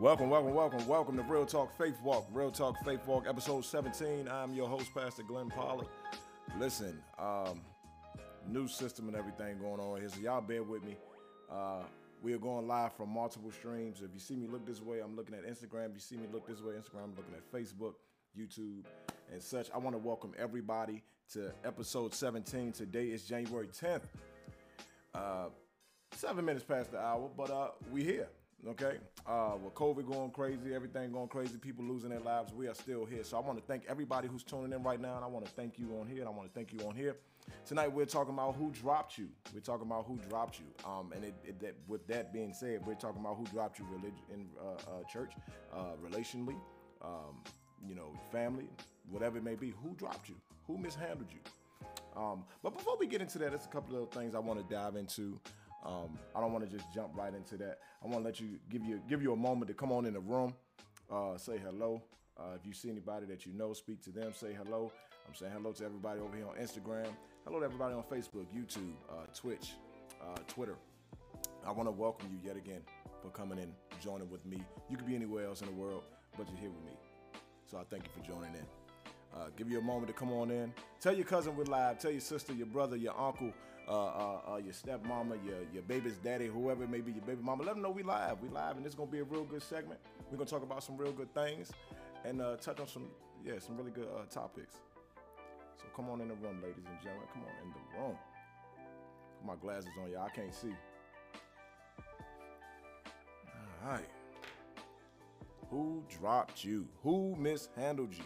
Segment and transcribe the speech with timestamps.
[0.00, 2.26] Welcome, welcome, welcome, welcome to Real Talk Faith Walk.
[2.32, 4.28] Real Talk Faith Walk, episode 17.
[4.28, 5.88] I'm your host, Pastor Glenn Pollard.
[6.58, 7.60] Listen, um,
[8.48, 10.96] new system and everything going on here, so y'all bear with me.
[11.52, 11.82] Uh,
[12.22, 14.00] we are going live from multiple streams.
[14.00, 15.90] If you see me look this way, I'm looking at Instagram.
[15.90, 17.92] If you see me look this way, Instagram, I'm looking at Facebook,
[18.34, 18.86] YouTube,
[19.30, 19.68] and such.
[19.74, 21.02] I want to welcome everybody
[21.34, 22.72] to episode 17.
[22.72, 24.04] Today is January 10th.
[25.14, 25.48] Uh,
[26.14, 28.28] seven minutes past the hour, but uh, we here.
[28.68, 32.74] Okay, uh, with COVID going crazy, everything going crazy, people losing their lives, we are
[32.74, 33.24] still here.
[33.24, 35.50] So I want to thank everybody who's tuning in right now, and I want to
[35.52, 37.16] thank you on here, and I want to thank you on here.
[37.64, 39.28] Tonight we're talking about who dropped you.
[39.54, 40.66] We're talking about who dropped you.
[40.84, 43.86] Um, and it, it, that, with that being said, we're talking about who dropped you
[43.90, 45.32] religion in uh, uh, church,
[45.74, 46.56] uh, relationally,
[47.02, 47.42] um,
[47.88, 48.68] you know, family,
[49.08, 49.72] whatever it may be.
[49.82, 50.36] Who dropped you?
[50.66, 51.40] Who mishandled you?
[52.14, 54.74] Um, but before we get into that, there's a couple of things I want to
[54.74, 55.40] dive into.
[55.84, 57.78] Um, I don't want to just jump right into that.
[58.02, 60.14] I want to let you give you give you a moment to come on in
[60.14, 60.54] the room,
[61.10, 62.02] uh, say hello.
[62.38, 64.92] Uh, if you see anybody that you know, speak to them, say hello.
[65.26, 67.08] I'm saying hello to everybody over here on Instagram.
[67.44, 69.72] Hello to everybody on Facebook, YouTube, uh, Twitch,
[70.22, 70.76] uh, Twitter.
[71.66, 72.80] I want to welcome you yet again
[73.22, 73.72] for coming in,
[74.02, 74.62] joining with me.
[74.88, 76.02] You could be anywhere else in the world,
[76.36, 76.92] but you're here with me.
[77.70, 78.66] So I thank you for joining in.
[79.34, 80.72] Uh, give you a moment to come on in.
[81.00, 81.98] Tell your cousin we're live.
[81.98, 83.52] Tell your sister, your brother, your uncle,
[83.90, 87.42] uh, uh, uh, your stepmama, your your baby's daddy, whoever it may be, your baby
[87.42, 87.64] mama.
[87.64, 88.40] Let them know we live.
[88.40, 89.98] We live, and is gonna be a real good segment.
[90.30, 91.72] We're gonna talk about some real good things
[92.24, 93.08] and uh, touch on some
[93.44, 94.76] yeah some really good uh, topics.
[95.78, 97.28] So come on in the room, ladies and gentlemen.
[97.32, 98.16] Come on in the room.
[99.38, 100.26] Put my glasses on, y'all.
[100.26, 100.74] I can't see.
[103.84, 104.08] All right.
[105.70, 106.86] Who dropped you?
[107.02, 108.24] Who mishandled you?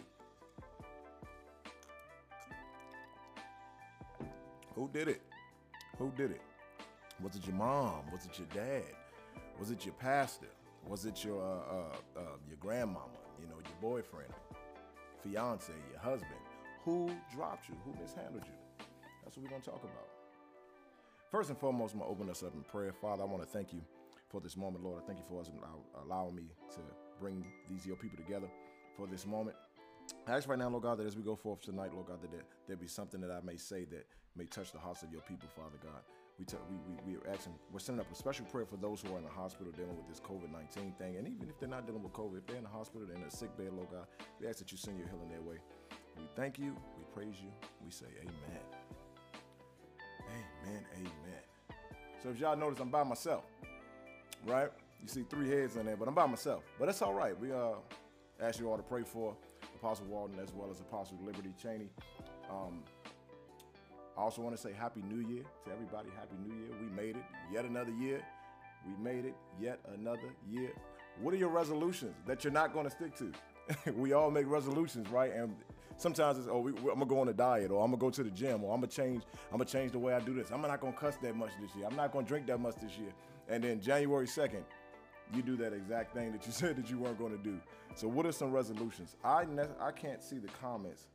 [4.75, 5.23] Who did it?
[5.98, 6.41] Who did it?
[7.23, 8.11] Was it your mom?
[8.12, 8.84] Was it your dad?
[9.59, 10.48] Was it your pastor?
[10.86, 13.09] Was it your uh, uh, uh, your grandmama?
[13.41, 14.33] You know, your boyfriend,
[15.23, 16.41] fiance, your husband?
[16.84, 17.77] Who dropped you?
[17.84, 18.86] Who mishandled you?
[19.23, 20.08] That's what we're gonna talk about.
[21.30, 22.92] First and foremost, I'm gonna open us up in prayer.
[22.92, 23.80] Father, I want to thank you
[24.29, 25.01] for this moment, Lord.
[25.02, 25.51] I thank you for us
[26.05, 26.80] allowing me to
[27.20, 28.48] bring these your people together
[28.97, 29.57] for this moment.
[30.27, 32.31] I ask right now, Lord God, that as we go forth tonight, Lord God, that
[32.31, 34.07] there, there be something that I may say that
[34.37, 36.01] may touch the hearts of your people, Father God.
[36.39, 39.15] We, we, we, we are asking, we're sending up a special prayer for those who
[39.15, 41.17] are in the hospital dealing with this COVID 19 thing.
[41.17, 43.23] And even if they're not dealing with COVID, if they're in the hospital, they're in
[43.23, 44.07] a sick bed, Lord God,
[44.41, 45.59] we ask that you send your healing their way.
[46.17, 47.51] We thank you, we praise you,
[47.85, 48.63] we say amen.
[50.67, 51.79] Amen, amen.
[52.23, 53.45] So if y'all notice, I'm by myself,
[54.47, 54.71] right?
[55.03, 56.65] You see three heads in there, but I'm by myself.
[56.79, 57.39] But that's all right.
[57.39, 57.75] We uh,
[58.41, 59.36] ask you all to pray for
[59.84, 61.90] Apostle Walden as well as Apostle Liberty Cheney.
[62.50, 62.83] Um,
[64.17, 66.08] I also want to say Happy New Year to everybody.
[66.17, 66.70] Happy New Year.
[66.80, 68.23] We made it yet another year.
[68.86, 70.70] We made it yet another year.
[71.20, 73.92] What are your resolutions that you're not going to stick to?
[73.92, 75.33] we all make resolutions, right?
[75.34, 75.55] And
[75.98, 78.23] sometimes it's oh, we, I'm gonna go on a diet, or I'm gonna go to
[78.23, 79.24] the gym, or I'm gonna change.
[79.52, 80.50] I'm gonna change the way I do this.
[80.50, 81.86] I'm not gonna cuss that much this year.
[81.86, 83.12] I'm not gonna drink that much this year.
[83.48, 84.62] And then January 2nd,
[85.34, 87.58] you do that exact thing that you said that you weren't going to do.
[87.95, 89.17] So, what are some resolutions?
[89.24, 91.08] I ne- I can't see the comments.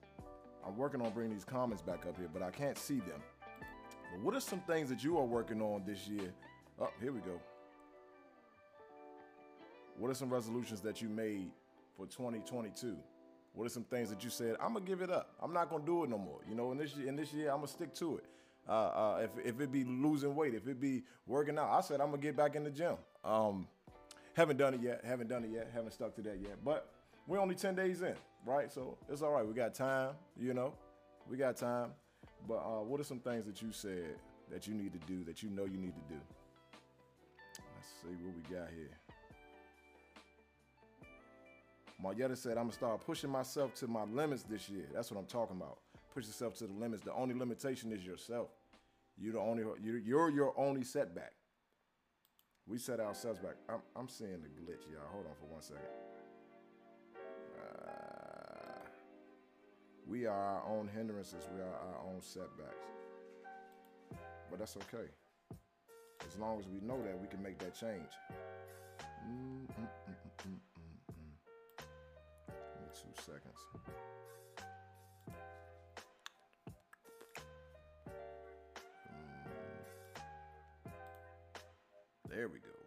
[0.66, 3.22] I'm working on bringing these comments back up here, but I can't see them.
[4.12, 6.34] But what are some things that you are working on this year?
[6.80, 7.40] Oh, here we go.
[9.98, 11.52] What are some resolutions that you made
[11.98, 12.96] for 2022?
[13.54, 15.34] What are some things that you said I'm gonna give it up?
[15.42, 16.40] I'm not gonna do it no more.
[16.48, 18.26] You know, in this in this year, I'm gonna stick to it.
[18.68, 22.00] Uh, uh, if if it be losing weight, if it be working out, I said
[22.00, 22.96] I'm gonna get back in the gym.
[23.24, 23.68] Um,
[24.40, 25.02] haven't done it yet.
[25.04, 25.70] Haven't done it yet.
[25.74, 26.64] Haven't stuck to that yet.
[26.64, 26.90] But
[27.28, 28.72] we're only 10 days in, right?
[28.72, 29.46] So it's all right.
[29.46, 30.74] We got time, you know.
[31.30, 31.90] We got time.
[32.48, 34.16] But uh, what are some things that you said
[34.50, 36.22] that you need to do that you know you need to do?
[37.76, 38.98] Let's see what we got here.
[42.02, 44.86] Marietta said, I'm gonna start pushing myself to my limits this year.
[44.94, 45.80] That's what I'm talking about.
[46.14, 47.04] Push yourself to the limits.
[47.04, 48.48] The only limitation is yourself.
[49.18, 51.34] You're the only you're, you're your only setback.
[52.70, 53.56] We set ourselves back.
[53.68, 55.10] I'm, I'm seeing the glitch, y'all.
[55.12, 55.82] Hold on for one second.
[57.58, 58.80] Uh,
[60.08, 61.48] we are our own hindrances.
[61.56, 62.86] We are our own setbacks.
[64.52, 65.10] But that's okay.
[66.28, 68.12] As long as we know that, we can make that change.
[69.28, 69.88] Mm, mm,
[70.48, 70.60] mm,
[82.30, 82.79] There we go.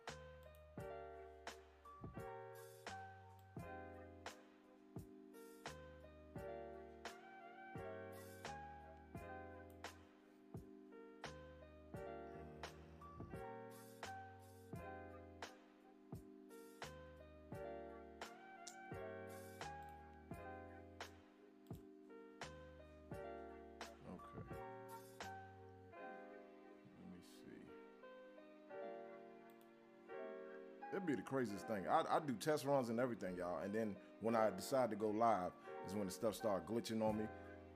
[30.93, 31.85] That'd be the craziest thing.
[31.91, 33.63] I, I do test runs and everything, y'all.
[33.65, 35.53] And then when I decide to go live,
[35.87, 37.25] is when the stuff start glitching on me,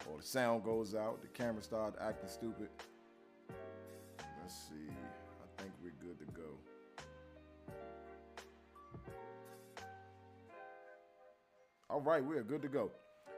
[0.07, 2.69] or the sound goes out, the camera start acting stupid.
[4.43, 4.91] Let's see.
[4.91, 6.43] I think we're good to go.
[11.89, 12.91] All right, we're good to go.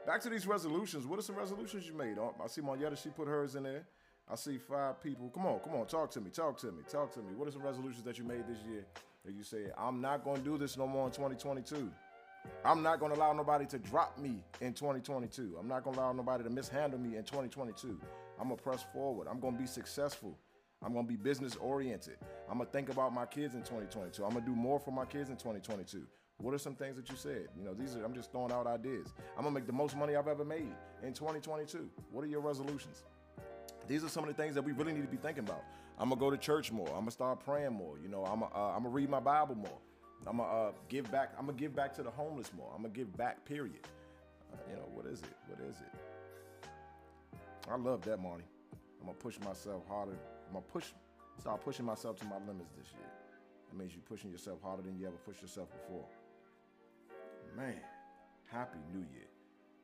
[0.05, 1.05] Back to these resolutions.
[1.05, 2.17] What are some resolutions you made?
[2.17, 3.85] Oh, I see Monietta, she put hers in there.
[4.29, 5.29] I see five people.
[5.29, 7.33] Come on, come on, talk to me, talk to me, talk to me.
[7.35, 8.85] What are some resolutions that you made this year
[9.25, 11.89] you say, I'm not going to do this no more in 2022?
[12.63, 15.57] I'm not going to allow nobody to drop me in 2022.
[15.59, 17.99] I'm not going to allow nobody to mishandle me in 2022.
[18.39, 19.27] I'm going to press forward.
[19.29, 20.37] I'm going to be successful.
[20.81, 22.17] I'm going to be business oriented.
[22.49, 24.23] I'm going to think about my kids in 2022.
[24.23, 26.03] I'm going to do more for my kids in 2022.
[26.37, 27.49] What are some things that you said?
[27.57, 29.07] You know, these are, I'm just throwing out ideas.
[29.37, 30.71] I'm going to make the most money I've ever made
[31.03, 31.89] in 2022.
[32.11, 33.03] What are your resolutions?
[33.89, 35.63] These are some of the things that we really need to be thinking about.
[35.97, 36.87] I'm to go to church more.
[36.95, 37.97] I'm to start praying more.
[38.01, 39.79] You know, I'm going uh, I'm to read my Bible more.
[40.27, 41.33] I'm gonna uh, give back.
[41.37, 42.71] I'm gonna give back to the homeless more.
[42.75, 43.43] I'm gonna give back.
[43.45, 43.87] Period.
[44.53, 45.35] Uh, you know what is it?
[45.47, 46.69] What is it?
[47.69, 48.43] I love that, Marty.
[49.01, 50.11] I'm gonna push myself harder.
[50.47, 50.85] I'm gonna push,
[51.39, 53.09] start pushing myself to my limits this year.
[53.69, 56.05] That means you're pushing yourself harder than you ever pushed yourself before.
[57.57, 57.81] Man,
[58.51, 59.28] happy New Year.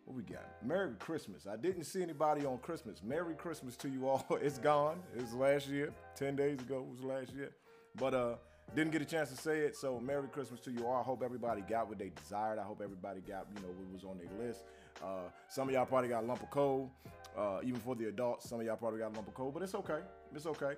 [0.06, 0.46] What we got?
[0.63, 1.48] Merry Christmas.
[1.48, 3.02] I didn't see anybody on Christmas.
[3.04, 4.25] Merry Christmas to you all.
[4.42, 5.00] It's gone.
[5.16, 5.92] It was last year.
[6.16, 7.52] Ten days ago was last year.
[7.96, 8.36] But uh
[8.75, 11.00] didn't get a chance to say it, so Merry Christmas to you all.
[11.00, 12.57] I hope everybody got what they desired.
[12.60, 14.63] I hope everybody got, you know, what was on their list.
[15.04, 16.92] Uh, some of y'all probably got a lump of coal.
[17.38, 19.62] Uh, even for the adults, some of y'all probably got a lump of coal, but
[19.62, 20.00] it's okay.
[20.34, 20.74] It's okay.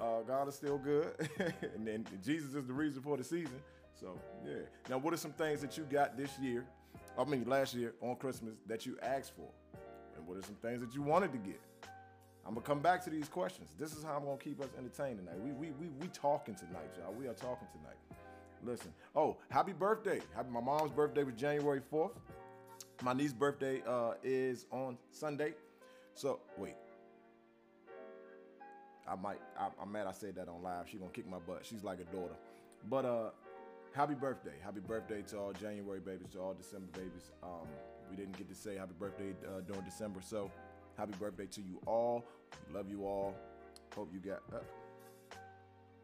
[0.00, 1.12] Uh, God is still good,
[1.74, 3.60] and then Jesus is the reason for the season.
[3.98, 4.54] So yeah.
[4.90, 6.64] Now, what are some things that you got this year?
[7.18, 9.48] I mean, last year on Christmas that you asked for,
[10.16, 11.60] and what are some things that you wanted to get?
[12.46, 13.74] I'm gonna come back to these questions.
[13.78, 15.38] This is how I'm gonna keep us entertained tonight.
[15.40, 17.12] We we we we talking tonight, y'all.
[17.12, 17.96] We are talking tonight.
[18.64, 18.92] Listen.
[19.14, 20.20] Oh, happy birthday!
[20.34, 22.12] Happy my mom's birthday was January 4th.
[23.02, 25.54] My niece's birthday uh, is on Sunday.
[26.14, 26.74] So wait.
[29.08, 29.40] I might.
[29.58, 30.06] I, am mad.
[30.06, 30.88] I said that on live.
[30.88, 31.64] She gonna kick my butt.
[31.64, 32.34] She's like a daughter.
[32.88, 33.30] But uh,
[33.94, 34.54] happy birthday!
[34.62, 37.32] Happy birthday to all January babies, to all December babies.
[37.42, 37.68] Um,
[38.10, 40.50] we didn't get to say happy birthday uh, during December, so
[40.98, 42.24] Happy birthday to you all.
[42.74, 43.32] Love you all.
[43.94, 44.42] Hope you got.
[44.52, 44.58] Uh,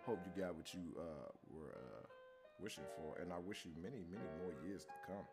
[0.02, 2.06] hope you got what you uh, were uh,
[2.60, 5.26] wishing for, and I wish you many, many more years to come.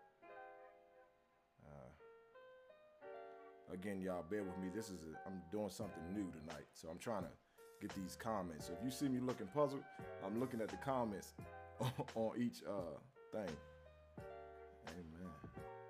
[1.63, 1.89] Uh,
[3.71, 4.69] again, y'all, bear with me.
[4.73, 7.31] This is a, I'm doing something new tonight, so I'm trying to
[7.79, 8.65] get these comments.
[8.65, 9.83] So if you see me looking puzzled,
[10.25, 11.33] I'm looking at the comments
[12.15, 12.97] on each uh,
[13.31, 13.55] thing.
[14.89, 15.31] Amen.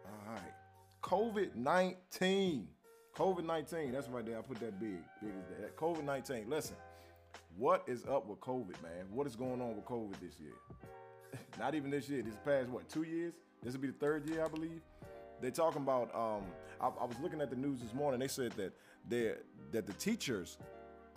[0.06, 0.54] All right.
[1.04, 2.68] COVID 19.
[3.16, 4.38] COVID 19, that's right there.
[4.38, 5.76] I put that big, big as that.
[5.76, 6.50] COVID 19.
[6.50, 6.76] Listen,
[7.58, 9.06] what is up with COVID, man?
[9.12, 10.54] What is going on with COVID this year?
[11.60, 12.22] Not even this year.
[12.22, 13.34] This past, what, two years?
[13.64, 14.82] This will be the third year, I believe.
[15.42, 16.44] They're talking about, um,
[16.80, 18.20] I, I was looking at the news this morning.
[18.20, 18.74] They said that
[19.08, 19.34] they
[19.72, 20.58] that the teachers,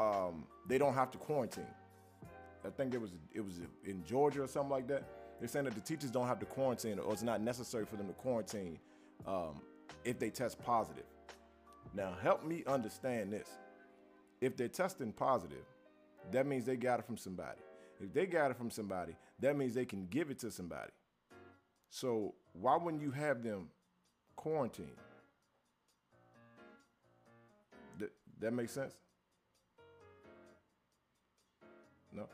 [0.00, 1.64] um, they don't have to quarantine.
[2.64, 5.04] I think it was it was in Georgia or something like that.
[5.38, 8.06] They're saying that the teachers don't have to quarantine, or it's not necessary for them
[8.06, 8.78] to quarantine
[9.26, 9.60] um,
[10.04, 11.04] if they test positive.
[11.92, 13.48] Now, help me understand this.
[14.40, 15.64] If they're testing positive,
[16.32, 17.60] that means they got it from somebody.
[18.00, 20.90] If they got it from somebody, that means they can give it to somebody.
[21.90, 23.68] So, why wouldn't you have them
[24.34, 24.96] quarantine?
[27.98, 28.94] That, that makes sense?
[32.12, 32.28] No.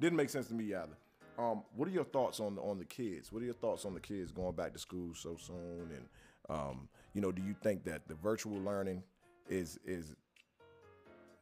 [0.00, 0.96] Didn't make sense to me either.
[1.38, 3.32] Um, what are your thoughts on the on the kids?
[3.32, 6.06] What are your thoughts on the kids going back to school so soon and
[6.48, 9.02] um, you know, do you think that the virtual learning
[9.48, 10.16] is is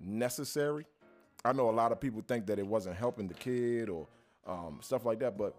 [0.01, 0.87] necessary?
[1.45, 4.07] I know a lot of people think that it wasn't helping the kid or
[4.47, 5.55] um, stuff like that, but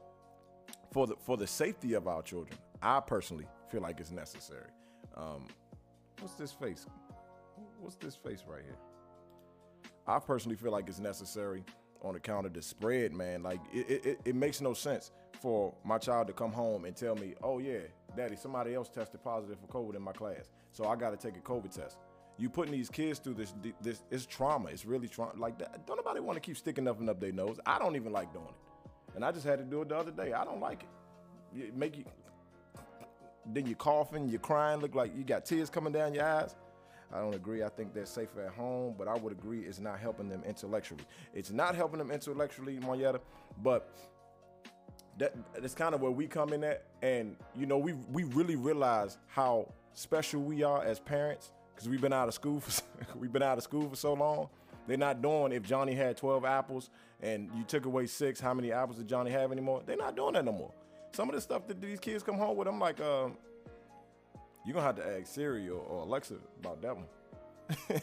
[0.91, 4.69] for the for the safety of our children, I personally feel like it's necessary.
[5.15, 5.47] Um,
[6.19, 6.85] what's this face?
[7.79, 8.77] What's this face right here?
[10.05, 11.63] I personally feel like it's necessary
[12.01, 13.43] on account of the spread, man.
[13.43, 17.15] Like it, it, it makes no sense for my child to come home and tell
[17.15, 17.79] me, "Oh yeah,
[18.15, 21.37] Daddy, somebody else tested positive for COVID in my class, so I got to take
[21.37, 21.97] a COVID test."
[22.37, 24.69] You putting these kids through this, this it's trauma.
[24.69, 25.33] It's really trauma.
[25.37, 25.59] Like.
[25.85, 27.59] Don't nobody want to keep sticking nothing up their nose.
[27.65, 30.11] I don't even like doing it, and I just had to do it the other
[30.11, 30.31] day.
[30.33, 31.59] I don't like it.
[31.59, 32.05] it make you,
[33.53, 36.55] then you're coughing, you're crying, look like you got tears coming down your eyes.
[37.13, 37.63] I don't agree.
[37.63, 41.03] I think they're safer at home, but I would agree it's not helping them intellectually.
[41.33, 43.19] It's not helping them intellectually, Marietta,
[43.63, 43.91] but
[45.17, 46.83] that that's kind of where we come in at.
[47.01, 52.01] And you know, we we really realize how special we are as parents because we've
[52.01, 52.83] been out of school for
[53.17, 54.49] we've been out of school for so long.
[54.87, 56.89] They're not doing if Johnny had 12 apples
[57.21, 59.83] and you took away six, how many apples did Johnny have anymore?
[59.85, 60.71] They're not doing that no more.
[61.11, 63.37] Some of the stuff that these kids come home with, I'm like, um,
[64.65, 67.05] you're gonna have to ask Siri or, or Alexa about that one.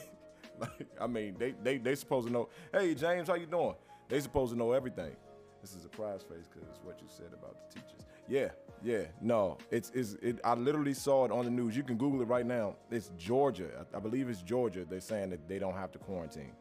[0.61, 2.49] like, I mean, they they they supposed to know.
[2.73, 3.75] Hey, James, how you doing?
[4.09, 5.17] They supposed to know everything.
[5.61, 8.07] This is a prize face because it's what you said about the teachers.
[8.29, 8.49] Yeah,
[8.83, 10.39] yeah, no, it's it's it.
[10.45, 11.77] I literally saw it on the news.
[11.77, 12.77] You can Google it right now.
[12.91, 13.69] It's Georgia.
[13.93, 14.85] I, I believe it's Georgia.
[14.89, 16.53] They're saying that they don't have to quarantine.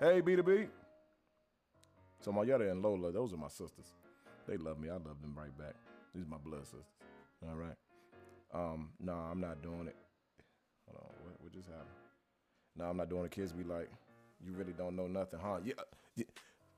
[0.00, 0.68] Hey, B2B.
[2.20, 3.94] So Mayetta and Lola, those are my sisters.
[4.46, 4.88] They love me.
[4.88, 5.74] I love them right back.
[6.14, 6.97] These are my blood sisters.
[7.46, 7.76] All right.
[8.52, 9.96] Um, no, I'm not doing it.
[10.86, 11.88] Hold on, what, what just happened?
[12.76, 13.30] No, I'm not doing it.
[13.30, 13.90] Kids be like,
[14.44, 15.58] you really don't know nothing, huh?
[15.64, 15.74] Yeah.
[16.16, 16.24] yeah.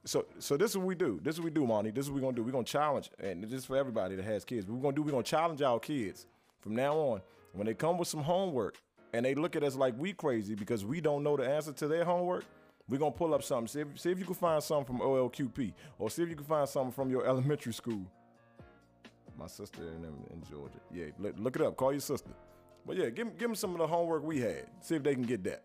[0.05, 1.21] So, so this is what we do.
[1.23, 1.91] This is what we do, Monty.
[1.91, 2.43] This is what we're gonna do.
[2.43, 4.67] We're gonna challenge, and this is for everybody that has kids.
[4.67, 5.03] We're gonna do.
[5.03, 6.27] We're gonna challenge our kids
[6.61, 7.21] from now on.
[7.53, 8.77] When they come with some homework
[9.13, 11.89] and they look at us like we crazy because we don't know the answer to
[11.89, 12.45] their homework,
[12.89, 13.67] we're gonna pull up something.
[13.67, 16.47] See if, see if you can find something from OLQP, or see if you can
[16.47, 18.07] find something from your elementary school.
[19.41, 20.79] My sister in, in Georgia.
[20.93, 21.75] Yeah, look, look it up.
[21.75, 22.31] Call your sister.
[22.87, 24.67] But yeah, give, give them some of the homework we had.
[24.81, 25.63] See if they can get that.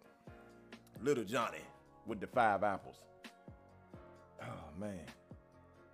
[1.01, 1.59] Little Johnny
[2.07, 2.95] with the five apples.
[4.41, 5.01] Oh man,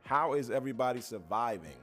[0.04, 1.74] how is everybody surviving?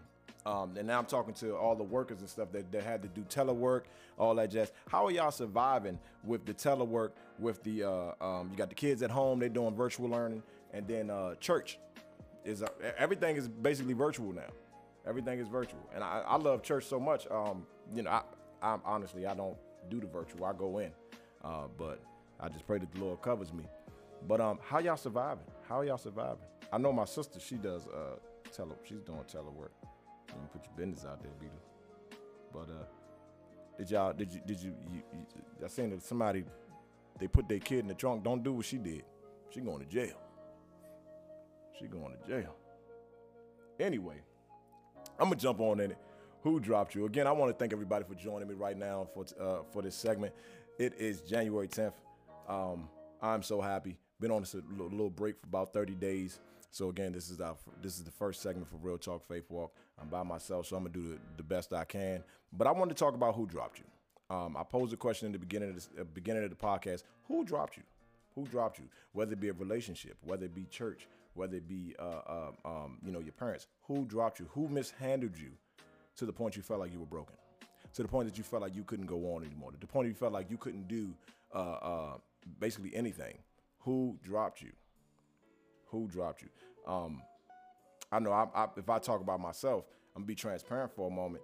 [0.46, 3.08] Um, and now I'm talking to all the workers and stuff that, that had to
[3.08, 3.82] do telework,
[4.18, 4.70] all that jazz.
[4.88, 7.10] How are y'all surviving with the telework?
[7.40, 10.86] With the uh, um, you got the kids at home, they're doing virtual learning, and
[10.86, 11.80] then uh, church
[12.44, 14.42] is uh, everything is basically virtual now.
[15.08, 17.26] Everything is virtual, and I, I love church so much.
[17.30, 18.22] Um, you know, I,
[18.60, 19.56] I'm honestly I don't
[19.88, 20.44] do the virtual.
[20.44, 20.90] I go in,
[21.42, 22.00] uh, but
[22.38, 23.64] I just pray that the Lord covers me.
[24.26, 25.44] But um, how y'all surviving?
[25.68, 26.44] How y'all surviving?
[26.72, 27.40] I know my sister.
[27.40, 28.16] She does uh
[28.52, 28.74] tele.
[28.84, 29.70] She's doing telework.
[30.28, 31.56] You can put your business out there, Beetle.
[32.52, 32.84] But uh,
[33.78, 34.12] did y'all?
[34.12, 34.40] Did you?
[34.46, 34.74] Did you?
[34.92, 36.44] you, you I seen that somebody
[37.18, 38.24] they put their kid in the trunk.
[38.24, 39.04] Don't do what she did.
[39.50, 40.20] She going to jail.
[41.78, 42.54] She going to jail.
[43.80, 44.16] Anyway,
[45.18, 45.98] I'm gonna jump on in it.
[46.42, 47.06] Who dropped you?
[47.06, 49.96] Again, I want to thank everybody for joining me right now for uh, for this
[49.96, 50.32] segment.
[50.78, 51.94] It is January 10th.
[52.48, 52.88] Um,
[53.20, 53.98] I'm so happy.
[54.20, 56.38] Been on this a little, break for about 30 days.
[56.70, 59.74] So again, this is our this is the first segment for Real Talk Faith Walk.
[60.00, 62.22] I'm by myself, so I'm gonna do the, the best I can.
[62.52, 64.34] But I wanted to talk about who dropped you.
[64.34, 67.02] Um, I posed a question in the beginning of the uh, beginning of the podcast:
[67.26, 67.82] Who dropped you?
[68.34, 68.84] Who dropped you?
[69.12, 72.98] Whether it be a relationship, whether it be church, whether it be uh, uh, um,
[73.04, 74.48] you know your parents, who dropped you?
[74.52, 75.50] Who mishandled you
[76.16, 77.36] to the point you felt like you were broken?
[77.94, 79.72] To the point that you felt like you couldn't go on anymore.
[79.72, 81.10] To the point you felt like you couldn't do
[81.54, 82.12] uh, uh,
[82.60, 83.38] basically anything.
[83.80, 84.72] Who dropped you?
[85.86, 86.48] Who dropped you?
[86.86, 87.22] Um,
[88.10, 91.10] I know I, I, if I talk about myself, I'm gonna be transparent for a
[91.10, 91.42] moment.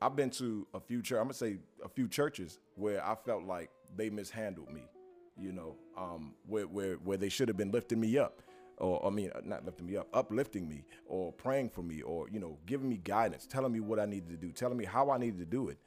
[0.00, 1.18] I've been to a few church.
[1.18, 4.82] I'm gonna say a few churches where I felt like they mishandled me.
[5.38, 8.42] You know, um, where where where they should have been lifting me up,
[8.82, 12.40] or I mean, not lifting me up, uplifting me, or praying for me, or you
[12.40, 15.18] know, giving me guidance, telling me what I needed to do, telling me how I
[15.18, 15.78] needed to do it.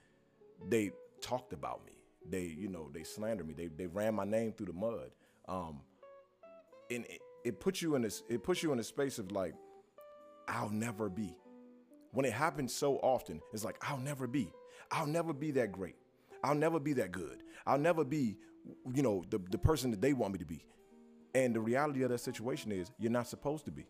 [0.70, 1.92] They talked about me.
[2.28, 3.54] They, you know, they slandered me.
[3.54, 5.12] They they ran my name through the mud.
[5.48, 5.82] Um,
[6.90, 8.24] and it, it puts you in this.
[8.30, 9.56] It puts you in a space of like,
[10.48, 11.36] I'll never be.
[12.12, 14.50] When it happens so often, it's like I'll never be.
[14.90, 15.98] I'll never be that great.
[16.46, 17.44] I'll never be that good.
[17.66, 18.38] I'll never be,
[18.94, 20.64] you know, the, the person that they want me to be.
[21.36, 23.86] And the reality of that situation is you're not supposed to be.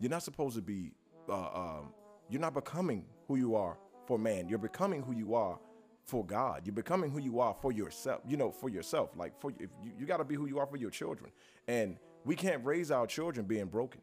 [0.00, 0.90] You're not supposed to be,
[1.28, 1.92] uh, um,
[2.28, 4.48] you're not becoming who you are for man.
[4.48, 5.60] You're becoming who you are
[6.04, 6.62] for God.
[6.64, 9.10] You're becoming who you are for yourself, you know, for yourself.
[9.16, 11.30] Like for if you, you got to be who you are for your children.
[11.68, 14.00] And we can't raise our children being broken.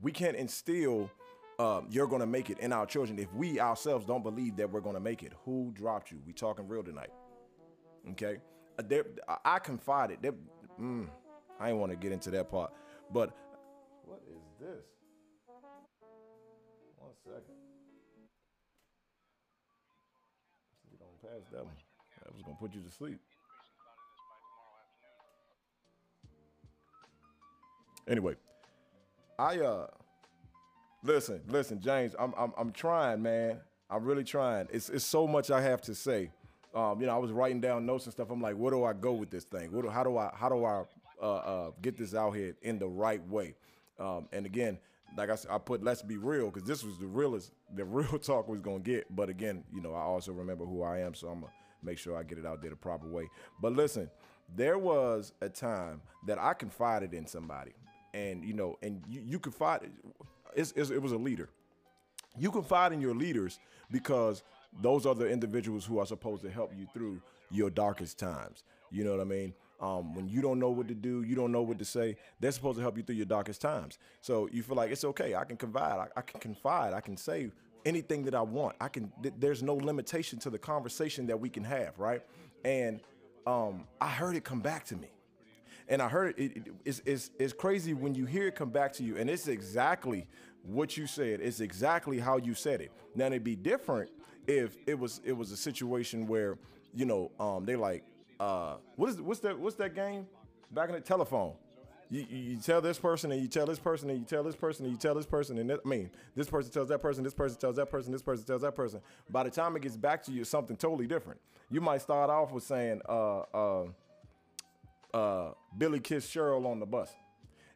[0.00, 1.10] We can't instill
[1.58, 4.70] um, you're going to make it in our children if we ourselves don't believe that
[4.70, 5.32] we're going to make it.
[5.44, 6.20] Who dropped you?
[6.24, 7.10] We talking real tonight.
[8.10, 8.38] Okay.
[8.78, 10.22] Uh, I confided.
[10.82, 11.06] Mm,
[11.60, 12.72] I didn't want to get into that part,
[13.12, 13.30] but
[14.04, 14.84] what is this?
[16.96, 17.54] One second.
[20.90, 21.74] Get on past that one.
[22.24, 23.18] That was gonna put you to sleep.
[28.08, 28.34] Anyway,
[29.38, 29.86] I uh
[31.04, 32.14] listen, listen, James.
[32.18, 33.60] I'm I'm I'm trying, man.
[33.88, 34.68] I'm really trying.
[34.72, 36.30] It's it's so much I have to say.
[36.74, 38.30] Um, you know, I was writing down notes and stuff.
[38.30, 39.72] I'm like, where do I go with this thing?
[39.72, 40.84] What do, how do I how do I
[41.20, 43.54] uh, uh, get this out here in the right way?
[43.98, 44.78] Um, and again,
[45.16, 48.18] like I said, I put let's be real because this was the realest, the real
[48.18, 49.14] talk was gonna get.
[49.14, 51.52] But again, you know, I also remember who I am, so I'm gonna
[51.82, 53.28] make sure I get it out there the proper way.
[53.60, 54.10] But listen,
[54.54, 57.72] there was a time that I confided in somebody
[58.14, 59.90] and you know, and you, you confide.
[60.54, 61.48] It's, it's, it was a leader.
[62.38, 63.58] You confide in your leaders
[63.90, 64.42] because
[64.80, 68.64] those are the individuals who are supposed to help you through your darkest times.
[68.90, 69.54] You know what I mean?
[69.80, 72.52] Um, when you don't know what to do, you don't know what to say, they're
[72.52, 73.98] supposed to help you through your darkest times.
[74.20, 75.34] So you feel like it's okay.
[75.34, 75.98] I can confide.
[75.98, 76.94] I, I can confide.
[76.94, 77.50] I can say
[77.84, 78.76] anything that I want.
[78.80, 79.12] I can.
[79.22, 82.22] Th- there's no limitation to the conversation that we can have, right?
[82.64, 83.00] And
[83.44, 85.10] um, I heard it come back to me,
[85.88, 88.92] and I heard it, it, it's, it's it's crazy when you hear it come back
[88.94, 90.28] to you, and it's exactly
[90.62, 91.40] what you said.
[91.40, 92.92] It's exactly how you said it.
[93.16, 94.10] Now it'd be different
[94.46, 96.58] if it was it was a situation where
[96.94, 98.04] you know um, they like
[98.40, 100.26] uh, what is what's that what's that game
[100.72, 101.54] back in the telephone
[102.12, 104.84] you, you tell this person and you tell this person and you tell this person
[104.84, 107.32] and you tell this person and this, I mean this person tells that person, this
[107.32, 109.00] person tells that person, this person tells that person.
[109.30, 111.40] By the time it gets back to you, it's something totally different.
[111.70, 113.84] You might start off with saying, uh, uh,
[115.14, 117.10] uh, Billy kissed Cheryl on the bus,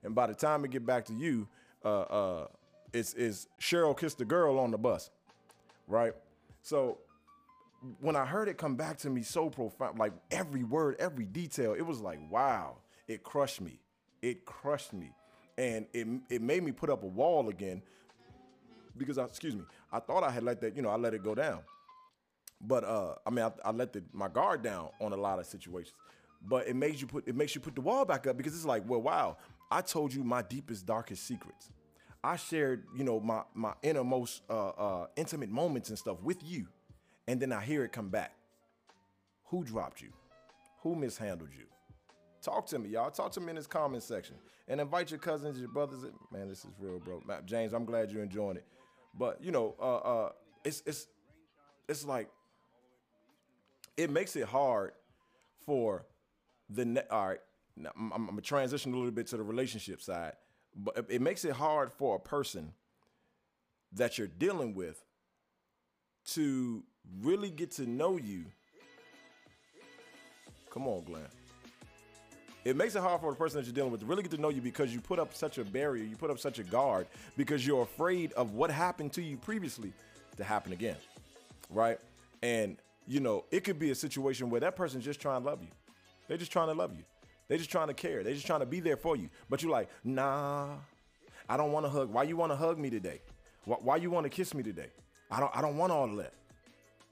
[0.03, 1.49] and by the time it get back to you,
[1.83, 2.47] uh, uh,
[2.93, 5.11] it's, it's Cheryl kissed the girl on the bus,
[5.89, 6.13] right?
[6.67, 6.99] So
[8.01, 11.75] when I heard it come back to me so profound, like every word, every detail,
[11.75, 13.79] it was like, wow, it crushed me.
[14.21, 15.13] It crushed me,
[15.57, 17.83] and it it made me put up a wall again
[18.97, 21.23] because I excuse me, I thought I had let that you know I let it
[21.23, 21.61] go down,
[22.61, 25.47] but uh I mean I, I let the, my guard down on a lot of
[25.47, 25.95] situations,
[26.49, 28.65] but it makes you put it makes you put the wall back up because it's
[28.65, 29.37] like well wow
[29.71, 31.71] I told you my deepest darkest secrets.
[32.27, 36.67] I shared, you know, my my innermost uh, uh, intimate moments and stuff with you,
[37.29, 38.33] and then I hear it come back.
[39.45, 40.09] Who dropped you?
[40.83, 41.67] Who mishandled you?
[42.43, 43.13] Talk to me, y'all.
[43.13, 44.35] Talk to me in this comment section.
[44.67, 46.01] And invite your cousins, your brothers.
[46.33, 47.23] Man, this is real, bro.
[47.45, 48.67] James, I'm glad you're enjoying it.
[49.17, 50.33] But you know, uh, uh,
[50.65, 51.07] it's it's
[51.89, 52.29] it's like
[53.97, 54.95] it makes it hard
[55.65, 56.05] for
[56.71, 57.41] the ne- all right.
[57.77, 60.33] Now, I'm, I'm gonna transition a little bit to the relationship side,
[60.77, 62.73] but it makes it hard for a person
[63.93, 65.03] that you're dealing with
[66.27, 66.83] to
[67.21, 68.45] really get to know you.
[70.71, 71.27] Come on, Glenn
[72.67, 74.39] it makes it hard for the person that you're dealing with to really get to
[74.39, 77.07] know you because you put up such a barrier, you put up such a guard
[77.37, 79.93] because you're afraid of what happened to you previously
[80.37, 80.97] to happen again.
[81.71, 82.01] Right?
[82.43, 85.63] And you know, it could be a situation where that person's just trying to love
[85.63, 85.69] you.
[86.27, 87.05] They're just trying to love you.
[87.49, 88.23] They're just trying to care.
[88.23, 89.29] They're just trying to be there for you.
[89.49, 90.77] But you're like, nah,
[91.49, 92.13] I don't want to hug.
[92.13, 93.21] Why you want to hug me today?
[93.65, 94.91] Why, why you want to kiss me today?
[95.31, 95.57] I don't.
[95.57, 96.35] I don't want all of that.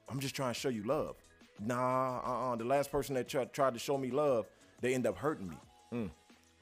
[0.09, 1.15] I'm just trying to show you love.
[1.59, 2.55] Nah, uh-uh.
[2.57, 4.45] The last person that tried, tried to show me love
[4.81, 5.57] they end up hurting me.
[5.93, 6.09] Mm.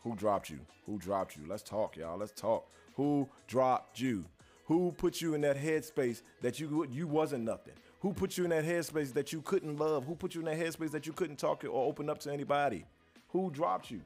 [0.04, 0.60] Who dropped you?
[0.86, 1.44] Who dropped you?
[1.48, 2.18] Let's talk, y'all.
[2.18, 2.70] Let's talk.
[2.96, 4.26] Who dropped you?
[4.66, 7.74] Who put you in that headspace that you you wasn't nothing?
[8.00, 10.06] Who put you in that headspace that you couldn't love?
[10.06, 12.86] Who put you in that headspace that you couldn't talk or open up to anybody?
[13.34, 14.02] Who dropped you?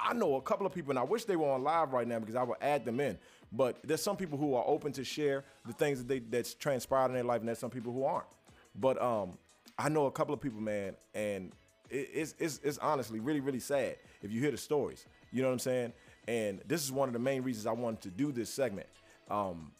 [0.00, 2.18] I know a couple of people, and I wish they were on live right now
[2.18, 3.18] because I would add them in.
[3.52, 7.08] But there's some people who are open to share the things that they that's transpired
[7.08, 8.26] in their life, and there's some people who aren't.
[8.74, 9.38] But um,
[9.78, 11.52] I know a couple of people, man, and
[11.90, 15.06] it's, it's, it's honestly really, really sad if you hear the stories.
[15.32, 15.92] You know what I'm saying?
[16.26, 18.86] And this is one of the main reasons I wanted to do this segment
[19.30, 19.72] um,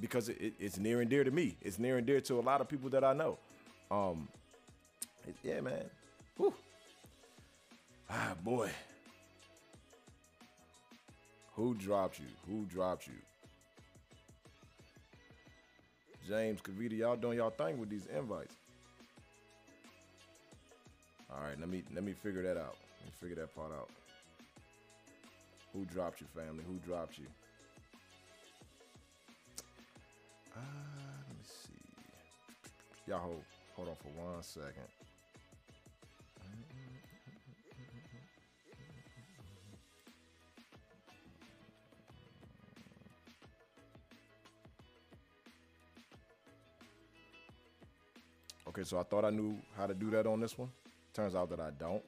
[0.00, 1.56] because it, it, it's near and dear to me.
[1.60, 3.38] It's near and dear to a lot of people that I know.
[3.90, 4.28] Um,
[5.26, 5.84] it, yeah, man.
[6.36, 6.54] Whew.
[8.14, 8.70] Ah, boy.
[11.54, 12.26] Who dropped you?
[12.46, 13.14] Who dropped you?
[16.28, 18.54] James, Cavita, y'all doing y'all thing with these invites.
[21.30, 22.76] All right, let me let me figure that out.
[23.00, 23.88] Let me figure that part out.
[25.72, 26.62] Who dropped you, family?
[26.68, 27.24] Who dropped you?
[30.54, 30.60] Uh,
[31.28, 31.72] let me see.
[33.06, 33.42] Y'all hold
[33.74, 35.01] hold on for one second.
[48.74, 50.70] Okay, so I thought I knew how to do that on this one.
[51.12, 52.02] Turns out that I don't.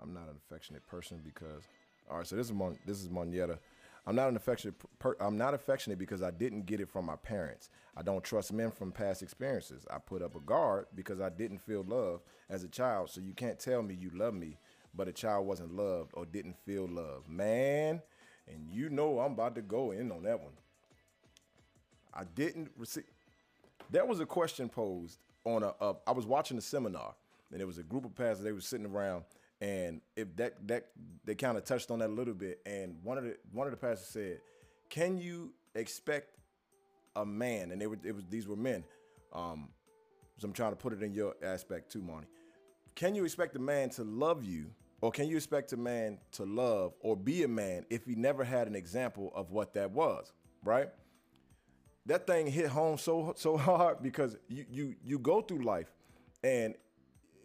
[0.00, 1.64] I'm not an affectionate person because
[2.10, 3.58] all right, so this is Mon, this is Monietta.
[4.06, 7.16] I'm not an affectionate per, I'm not affectionate because I didn't get it from my
[7.16, 7.68] parents.
[7.94, 9.84] I don't trust men from past experiences.
[9.90, 13.10] I put up a guard because I didn't feel love as a child.
[13.10, 14.56] So you can't tell me you love me,
[14.98, 17.28] but a child wasn't loved or didn't feel love.
[17.28, 18.02] Man,
[18.48, 20.52] and you know I'm about to go in on that one.
[22.12, 23.04] I didn't receive.
[23.90, 25.72] There was a question posed on a.
[25.80, 27.14] a I was watching a seminar,
[27.50, 28.44] and there was a group of pastors.
[28.44, 29.22] They were sitting around,
[29.60, 30.88] and if that that
[31.24, 32.60] they kind of touched on that a little bit.
[32.66, 34.40] And one of the one of the pastors said,
[34.90, 36.34] "Can you expect
[37.14, 38.82] a man?" And they were it was these were men.
[39.32, 39.68] Um,
[40.38, 42.26] so I'm trying to put it in your aspect too, Monty.
[42.96, 46.44] Can you expect a man to love you Or can you expect a man to
[46.44, 50.32] love or be a man if he never had an example of what that was,
[50.64, 50.88] right?
[52.06, 55.92] That thing hit home so so hard because you you you go through life
[56.42, 56.74] and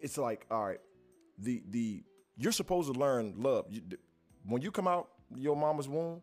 [0.00, 0.80] it's like, all right,
[1.38, 2.02] the the
[2.36, 3.66] you're supposed to learn love.
[3.68, 3.82] You,
[4.46, 6.22] when you come out your mama's womb,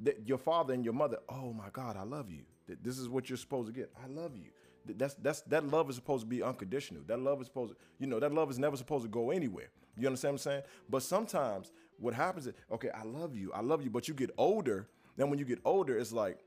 [0.00, 2.42] that your father and your mother, oh my God, I love you.
[2.82, 3.90] This is what you're supposed to get.
[4.02, 4.50] I love you.
[4.86, 7.02] That's that's that love is supposed to be unconditional.
[7.06, 9.68] That love is supposed to, you know, that love is never supposed to go anywhere.
[9.98, 10.62] You understand what I'm saying?
[10.88, 14.30] But sometimes what happens is, okay, I love you, I love you, but you get
[14.38, 14.88] older.
[15.16, 16.38] Then when you get older, it's like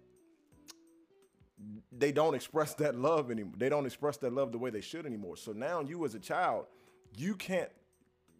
[1.91, 3.53] they don't express that love anymore.
[3.57, 5.37] They don't express that love the way they should anymore.
[5.37, 6.65] So now you as a child,
[7.15, 7.69] you can't,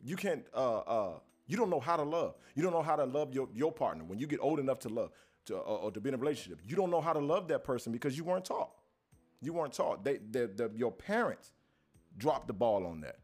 [0.03, 2.35] you can't, uh, uh, you don't know how to love.
[2.55, 4.89] You don't know how to love your your partner when you get old enough to
[4.89, 5.11] love
[5.45, 6.59] to uh, or to be in a relationship.
[6.65, 8.71] You don't know how to love that person because you weren't taught.
[9.41, 10.03] You weren't taught.
[10.03, 11.51] They, they, the, your parents
[12.17, 13.17] dropped the ball on that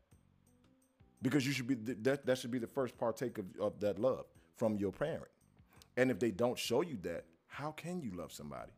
[1.22, 4.26] because you should be that that should be the first partake of, of that love
[4.56, 5.28] from your parent.
[5.96, 8.72] And if they don't show you that, how can you love somebody?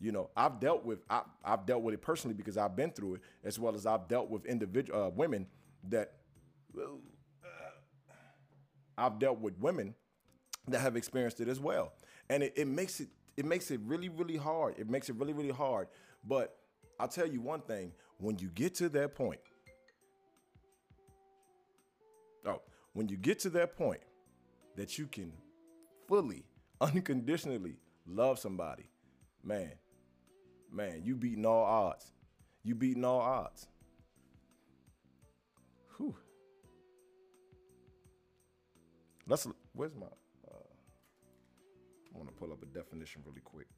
[0.00, 3.16] You know, I've dealt with I, have dealt with it personally because I've been through
[3.16, 5.46] it, as well as I've dealt with individual uh, women
[5.88, 6.12] that
[6.78, 6.82] uh,
[8.96, 9.94] I've dealt with women
[10.68, 11.92] that have experienced it as well,
[12.28, 14.78] and it, it makes it it makes it really really hard.
[14.78, 15.88] It makes it really really hard.
[16.22, 16.56] But
[17.00, 19.40] I'll tell you one thing: when you get to that point,
[22.98, 24.00] when you get to that point
[24.74, 25.32] that you can
[26.08, 26.42] fully,
[26.80, 27.76] unconditionally
[28.08, 28.90] love somebody,
[29.44, 29.70] man,
[30.72, 32.10] man, you beating all odds.
[32.64, 33.68] You beating all odds.
[35.96, 36.16] Whew.
[39.28, 39.46] Let's.
[39.74, 40.06] Where's my?
[40.06, 40.68] Uh,
[42.12, 43.68] I want to pull up a definition really quick.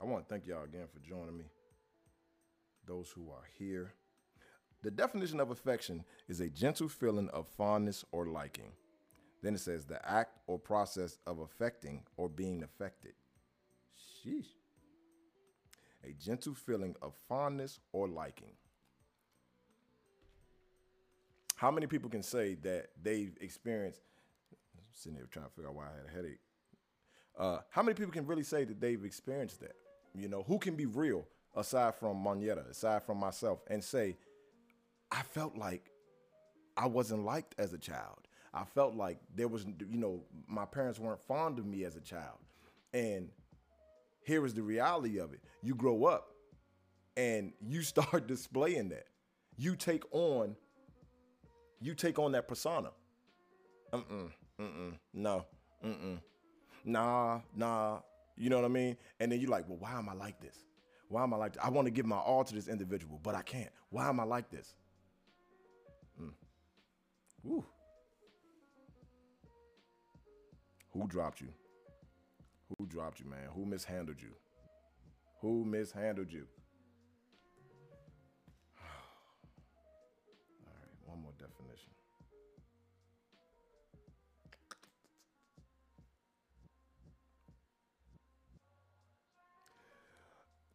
[0.00, 1.44] I want to thank y'all again for joining me.
[2.86, 3.94] Those who are here.
[4.82, 8.72] The definition of affection is a gentle feeling of fondness or liking.
[9.42, 13.12] Then it says the act or process of affecting or being affected.
[13.96, 14.46] Sheesh.
[16.04, 18.52] A gentle feeling of fondness or liking.
[21.56, 24.00] How many people can say that they've experienced?
[24.76, 26.40] I'm sitting here trying to figure out why I had a headache.
[27.38, 29.76] Uh, how many people can really say that they've experienced that?
[30.14, 31.24] You know, who can be real
[31.56, 34.16] aside from Moneta, aside from myself, and say,
[35.10, 35.90] I felt like
[36.76, 38.18] I wasn't liked as a child.
[38.54, 42.00] I felt like there was, you know, my parents weren't fond of me as a
[42.00, 42.38] child.
[42.92, 43.30] And
[44.24, 45.40] here is the reality of it.
[45.62, 46.28] You grow up
[47.16, 49.06] and you start displaying that.
[49.56, 50.56] You take on,
[51.80, 52.90] you take on that persona.
[53.92, 55.44] Mm-mm, mm-mm, no,
[55.84, 56.18] mm-mm.
[56.84, 57.98] Nah, nah,
[58.36, 58.96] you know what I mean?
[59.20, 60.56] And then you're like, well, why am I like this?
[61.12, 61.62] Why am I like this?
[61.62, 63.68] I want to give my all to this individual, but I can't.
[63.90, 64.72] Why am I like this?
[66.18, 66.32] Mm.
[67.44, 67.62] Woo.
[70.94, 71.48] Who dropped you?
[72.78, 73.50] Who dropped you, man?
[73.54, 74.30] Who mishandled you?
[75.42, 76.46] Who mishandled you?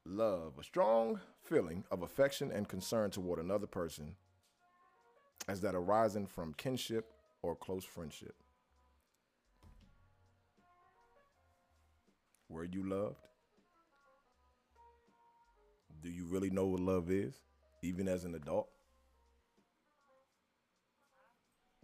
[0.09, 4.15] Love, a strong feeling of affection and concern toward another person
[5.49, 8.35] as that arising from kinship or close friendship.
[12.47, 13.27] Were you loved?
[16.01, 17.35] Do you really know what love is,
[17.81, 18.69] even as an adult?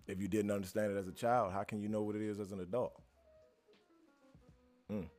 [0.08, 2.40] If you didn't understand it as a child, how can you know what it is
[2.40, 2.94] as an adult?
[4.90, 5.10] Mm.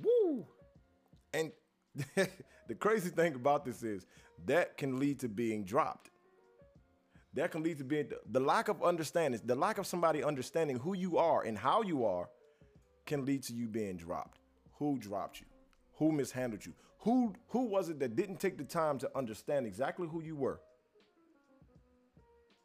[0.00, 0.46] Woo!
[1.32, 1.52] And
[2.16, 4.06] the crazy thing about this is
[4.46, 6.10] that can lead to being dropped.
[7.34, 10.94] That can lead to being the lack of understanding, the lack of somebody understanding who
[10.94, 12.28] you are and how you are
[13.06, 14.38] can lead to you being dropped.
[14.78, 15.46] Who dropped you?
[15.98, 16.72] Who mishandled you?
[17.00, 20.60] Who who was it that didn't take the time to understand exactly who you were?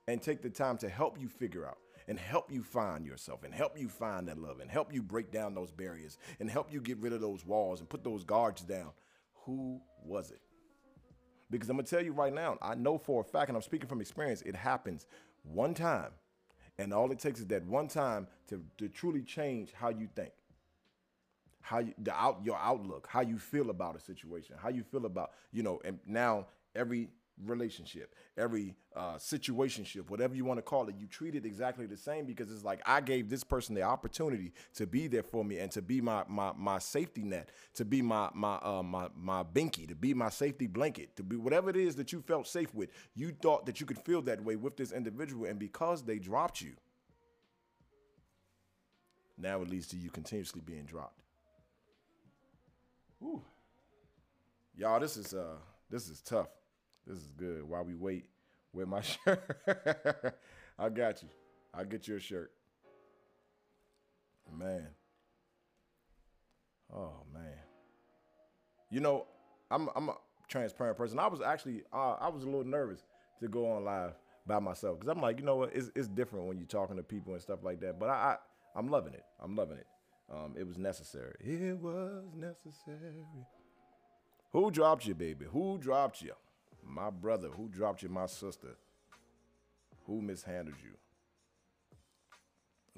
[0.08, 3.53] And take the time to help you figure out and help you find yourself and
[3.53, 6.81] help you find that love and help you break down those barriers and help you
[6.81, 8.91] get rid of those walls and put those guards down.
[9.45, 10.41] Who was it?
[11.49, 13.87] Because I'm gonna tell you right now, I know for a fact, and I'm speaking
[13.87, 15.05] from experience, it happens
[15.43, 16.11] one time
[16.77, 20.31] and all it takes is that one time to, to truly change how you think,
[21.61, 25.05] how you, the out your outlook, how you feel about a situation, how you feel
[25.05, 27.09] about, you know, and now every
[27.43, 31.98] relationship, every uh, situationship, whatever you want to call it, you treat it exactly the
[31.98, 35.60] same because it's like I gave this person the opportunity to be there for me
[35.60, 39.43] and to be my my my safety net, to be my my uh, my my
[39.43, 42.74] binky, to be my safety blanket, to be whatever it is that you felt safe
[42.74, 42.89] with.
[43.15, 46.62] You thought that you could feel that way with this individual, and because they dropped
[46.62, 46.74] you,
[49.38, 51.21] now it leads to you continuously being dropped.
[53.19, 53.41] Whew.
[54.78, 55.58] Y'all, this is uh
[55.89, 56.48] this is tough.
[57.05, 57.63] This is good.
[57.67, 58.25] While we wait,
[58.75, 60.35] with my shirt.
[60.77, 61.29] I got you.
[61.73, 62.51] I'll get you a shirt.
[64.55, 64.87] Man.
[66.93, 67.57] Oh man.
[68.91, 69.25] You know,
[69.71, 70.15] I'm I'm a
[70.47, 71.17] transparent person.
[71.17, 73.03] I was actually uh, I was a little nervous
[73.41, 74.13] to go on live
[74.45, 75.75] by myself because I'm like, you know what?
[75.75, 77.99] It's it's different when you're talking to people and stuff like that.
[77.99, 78.37] But I,
[78.75, 79.23] I am loving it.
[79.41, 79.87] I'm loving it.
[80.31, 81.35] Um, it was necessary.
[81.39, 83.25] It was necessary.
[84.51, 85.45] Who dropped you, baby?
[85.51, 86.33] Who dropped you?
[86.88, 88.76] My brother, who dropped you, my sister,
[90.06, 90.91] who mishandled you.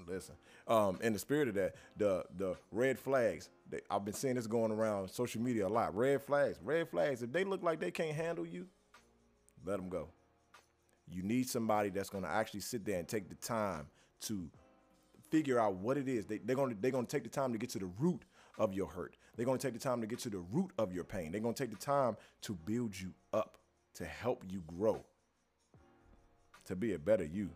[0.05, 0.35] Listen,
[0.67, 3.49] um, in the spirit of that, the the red flags.
[3.69, 5.95] They, I've been seeing this going around social media a lot.
[5.95, 7.23] Red flags, red flags.
[7.23, 8.67] If they look like they can't handle you,
[9.65, 10.09] let them go.
[11.09, 13.87] You need somebody that's going to actually sit there and take the time
[14.21, 14.49] to
[15.29, 16.25] figure out what it is.
[16.25, 18.21] They, they're going to they're going to take the time to get to the root
[18.59, 19.17] of your hurt.
[19.35, 21.31] They're going to take the time to get to the root of your pain.
[21.31, 23.57] They're going to take the time to build you up
[23.97, 25.03] to help you grow,
[26.65, 27.49] to be a better you.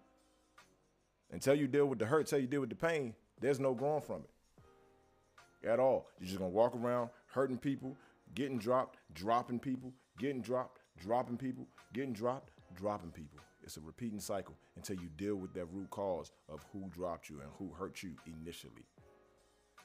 [1.32, 4.01] Until you deal with the hurt, until you deal with the pain, there's no growing
[4.01, 6.08] from it at all.
[6.19, 7.95] You're just gonna walk around hurting people,
[8.34, 13.39] getting dropped, dropping people, getting dropped, dropping people, getting dropped, dropping people.
[13.63, 17.39] It's a repeating cycle until you deal with that root cause of who dropped you
[17.41, 18.86] and who hurt you initially.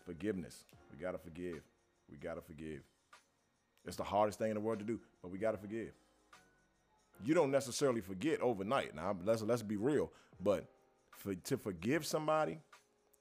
[0.07, 0.65] Forgiveness.
[0.91, 1.63] We gotta forgive.
[2.11, 2.81] We gotta forgive.
[3.85, 5.93] It's the hardest thing in the world to do, but we gotta forgive
[7.25, 8.95] you don't necessarily forget overnight.
[8.95, 10.67] Now let's let's be real, but
[11.11, 12.59] for to forgive somebody,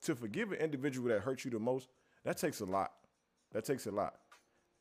[0.03, 1.87] to forgive an individual that hurt you the most,
[2.23, 2.91] that takes a lot.
[3.53, 4.15] That takes a lot.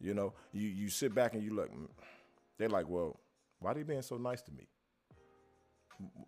[0.01, 1.73] You know, you you sit back and you look.
[1.73, 1.89] Mm,
[2.59, 3.21] they're like, well,
[3.61, 4.69] why are they being so nice to me?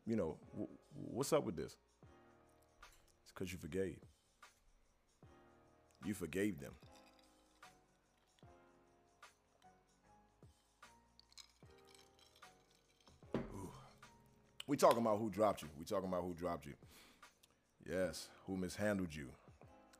[0.07, 0.37] You know,
[0.95, 1.77] what's up with this?
[3.23, 3.99] It's because you forgave.
[6.05, 6.73] You forgave them.
[14.67, 15.69] We talking about who dropped you.
[15.79, 16.73] We talking about who dropped you.
[17.89, 19.29] Yes, who mishandled you,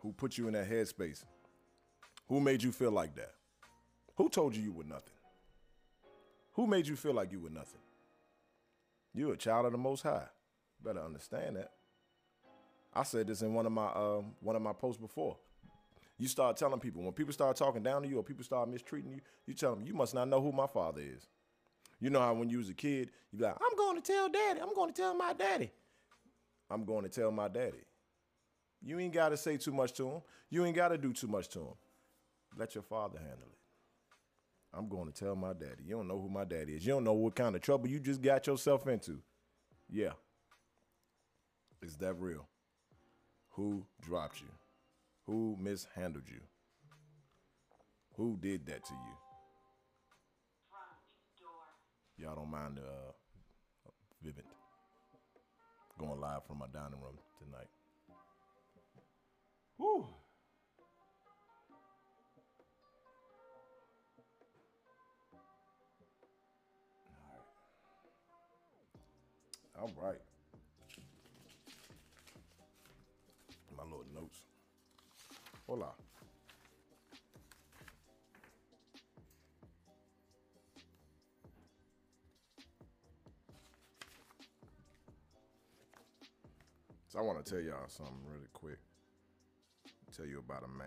[0.01, 1.25] who put you in that headspace,
[2.29, 3.35] who made you feel like that,
[4.17, 5.15] who told you you were nothing,
[6.55, 7.81] who made you feel like you were nothing.
[9.15, 10.27] You're a child of the Most High.
[10.85, 11.71] Better understand that.
[12.93, 15.37] I said this in one of my um, one of my posts before.
[16.19, 19.11] You start telling people when people start talking down to you or people start mistreating
[19.11, 21.29] you, you tell them you must not know who my father is.
[22.01, 24.29] You know how when you was a kid, you be like, I'm going to tell
[24.29, 24.61] daddy.
[24.61, 25.71] I'm going to tell my daddy.
[26.71, 27.85] I'm going to tell my daddy.
[28.83, 30.23] You ain't got to say too much to him.
[30.51, 31.75] You ain't got to do too much to him.
[32.57, 33.59] Let your father handle it.
[34.77, 35.85] I'm going to tell my daddy.
[35.87, 36.85] You don't know who my daddy is.
[36.85, 39.21] You don't know what kind of trouble you just got yourself into.
[39.89, 40.13] Yeah.
[41.83, 42.47] Is that real?
[43.51, 44.49] Who dropped you?
[45.27, 46.41] Who mishandled you?
[48.17, 49.26] Who did that to you?
[52.19, 53.13] Y'all don't mind uh,
[54.25, 54.49] Vivint
[55.99, 57.69] going live from my dining room tonight.
[59.79, 60.05] Right.
[69.79, 70.21] All right.
[73.77, 74.39] My little notes.
[75.67, 76.06] Hola.
[87.17, 88.79] I want to tell y'all something really quick.
[90.15, 90.87] Tell you about a man.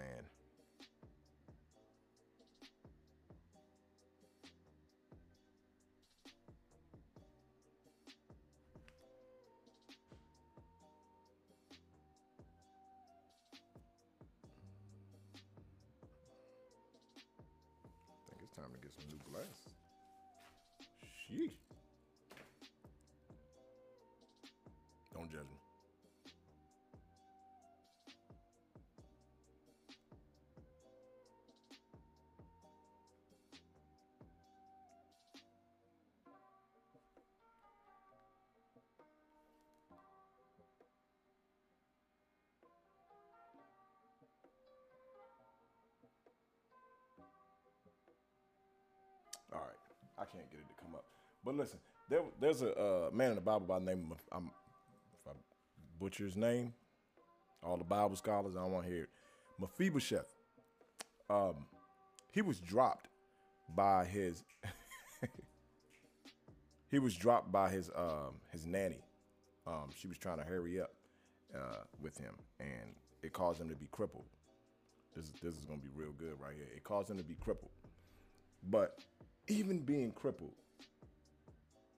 [17.81, 19.73] I think it's time to get some new glasses.
[21.27, 21.68] Sheesh.
[50.31, 51.05] Can't get it to come up.
[51.43, 54.51] But listen, there, there's a uh, man in the Bible by the name of I'm,
[55.13, 55.31] if I
[55.99, 56.73] butcher his name,
[57.63, 59.09] all the Bible scholars, I don't want to hear it.
[59.59, 60.33] Mephibosheth.
[61.29, 61.65] Um,
[62.31, 63.07] he was dropped
[63.75, 64.43] by his.
[66.91, 69.03] he was dropped by his um his nanny.
[69.67, 70.91] Um, she was trying to hurry up
[71.55, 74.25] uh, with him, and it caused him to be crippled.
[75.15, 76.67] This is this is gonna be real good right here.
[76.75, 77.71] It caused him to be crippled,
[78.69, 78.99] but
[79.49, 80.53] even being crippled,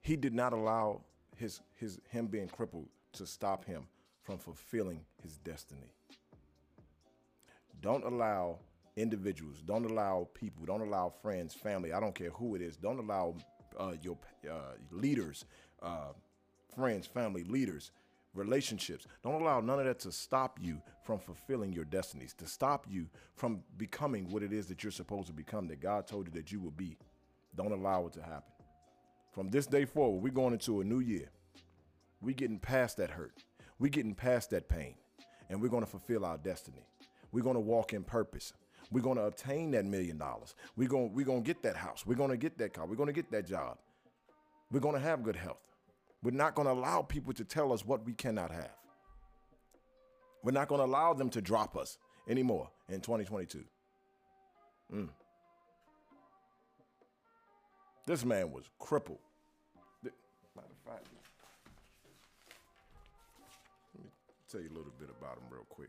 [0.00, 1.02] he did not allow
[1.36, 3.86] his his him being crippled to stop him
[4.22, 5.92] from fulfilling his destiny.
[7.80, 8.58] Don't allow
[8.96, 12.98] individuals, don't allow people, don't allow friends, family, I don't care who it is, don't
[12.98, 13.34] allow
[13.78, 14.16] uh, your
[14.48, 15.44] uh, leaders,
[15.82, 16.12] uh,
[16.74, 17.90] friends, family, leaders,
[18.34, 19.06] relationships.
[19.22, 23.06] Don't allow none of that to stop you from fulfilling your destinies, to stop you
[23.34, 26.52] from becoming what it is that you're supposed to become, that God told you that
[26.52, 26.96] you will be.
[27.56, 28.52] Don't allow it to happen.
[29.32, 31.30] From this day forward, we're going into a new year.
[32.20, 33.32] We're getting past that hurt.
[33.78, 34.94] We're getting past that pain.
[35.48, 36.86] And we're going to fulfill our destiny.
[37.32, 38.52] We're going to walk in purpose.
[38.90, 40.54] We're going to obtain that million dollars.
[40.76, 42.06] We're going, we're going to get that house.
[42.06, 42.86] We're going to get that car.
[42.86, 43.78] We're going to get that job.
[44.70, 45.60] We're going to have good health.
[46.22, 48.76] We're not going to allow people to tell us what we cannot have.
[50.42, 53.64] We're not going to allow them to drop us anymore in 2022.
[54.94, 55.08] Mm.
[58.04, 59.20] This man was crippled.
[60.02, 61.06] Matter of fact,
[63.94, 64.10] let me
[64.50, 65.88] tell you a little bit about him real quick.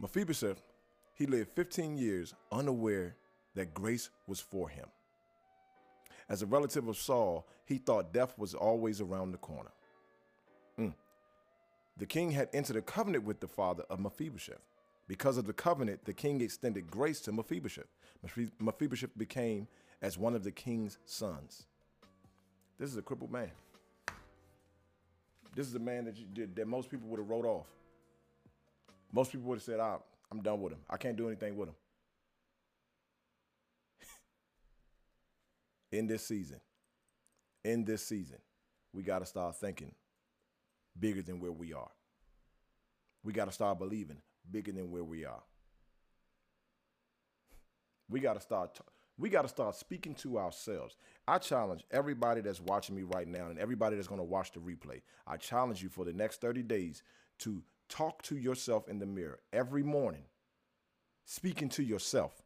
[0.00, 0.62] Mephibosheth,
[1.14, 3.16] he lived 15 years unaware
[3.54, 4.86] that grace was for him.
[6.28, 9.70] As a relative of Saul, he thought death was always around the corner.
[10.78, 10.94] Mm.
[11.96, 14.62] The king had entered a covenant with the father of Mephibosheth.
[15.06, 17.88] Because of the covenant, the king extended grace to Mephibosheth.
[18.58, 19.68] Mephibosheth became
[20.00, 21.66] as one of the king's sons.
[22.78, 23.50] This is a crippled man.
[25.54, 27.66] This is a man that, you, that most people would have wrote off.
[29.12, 29.98] Most people would have said, ah,
[30.32, 30.80] I'm done with him.
[30.90, 31.74] I can't do anything with him.
[35.94, 36.60] In this season,
[37.64, 38.38] in this season,
[38.92, 39.92] we got to start thinking
[40.98, 41.90] bigger than where we are.
[43.22, 44.18] We got to start believing
[44.50, 45.42] bigger than where we are.
[48.08, 48.74] We got to start.
[48.74, 48.82] T-
[49.16, 50.96] we got to start speaking to ourselves.
[51.26, 54.60] I challenge everybody that's watching me right now and everybody that's going to watch the
[54.60, 55.02] replay.
[55.26, 57.02] I challenge you for the next 30 days
[57.40, 60.24] to Talk to yourself in the mirror every morning,
[61.26, 62.42] speaking to yourself,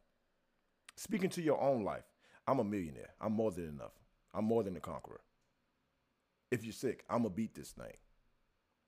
[0.95, 2.03] speaking to your own life.
[2.49, 3.11] I'm a millionaire.
[3.21, 3.93] I'm more than enough.
[4.33, 5.21] I'm more than a conqueror.
[6.49, 7.93] If you're sick, I'm going to beat this thing.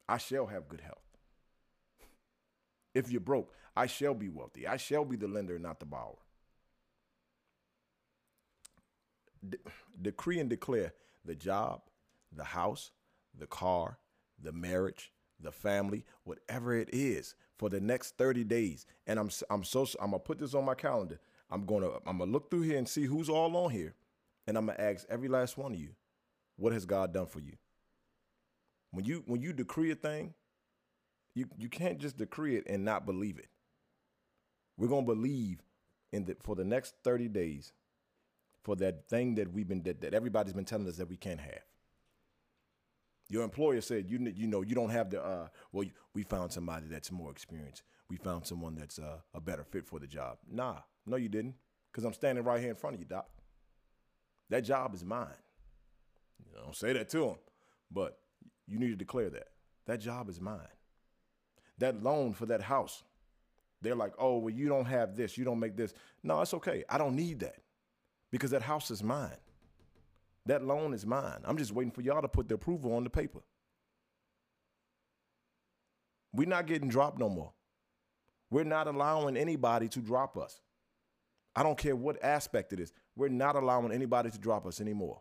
[0.10, 1.04] I shall have good health.
[2.96, 4.66] If you're broke, I shall be wealthy.
[4.66, 6.18] I shall be the lender, not the borrower.
[9.48, 9.58] De-
[10.02, 10.94] decree and declare
[11.24, 11.82] the job,
[12.36, 12.90] the house,
[13.38, 14.00] the car,
[14.42, 18.88] the marriage, the family, whatever it is, for the next 30 days.
[19.06, 21.20] And I'm I'm so I'm gonna put this on my calendar.
[21.52, 23.94] I'm gonna I'm gonna look through here and see who's all on here,
[24.48, 25.90] and I'm gonna ask every last one of you,
[26.56, 27.54] what has God done for you?
[28.92, 30.34] When you when you decree a thing,
[31.36, 33.48] you you can't just decree it and not believe it.
[34.78, 35.60] We're gonna believe
[36.12, 37.74] in the for the next 30 days
[38.64, 41.42] for that thing that we've been that, that everybody's been telling us that we can't
[41.42, 41.64] have.
[43.30, 46.88] Your employer said you you know you don't have the uh well we found somebody
[46.88, 47.84] that's more experienced.
[48.10, 50.38] We found someone that's uh, a better fit for the job.
[50.52, 51.56] Nah, no you didn't,
[51.92, 53.28] because I'm standing right here in front of you, doc.
[54.50, 55.28] That job is mine.
[56.40, 57.36] You don't say that to him,
[57.90, 58.20] but
[58.68, 59.48] you need to declare that
[59.86, 60.60] that job is mine.
[61.78, 63.04] That loan for that house,
[63.82, 65.94] they're like, oh well you don't have this, you don't make this.
[66.24, 66.84] No, it's okay.
[66.90, 67.58] I don't need that
[68.32, 69.38] because that house is mine.
[70.46, 71.42] That loan is mine.
[71.46, 73.42] I'm just waiting for y'all to put the approval on the paper.
[76.34, 77.52] We're not getting dropped no more.
[78.50, 80.60] We're not allowing anybody to drop us.
[81.56, 82.94] I don't care what aspect it is.
[83.16, 85.20] We're not allowing anybody to drop us anymore.